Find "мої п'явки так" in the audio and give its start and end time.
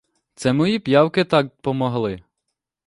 0.53-1.47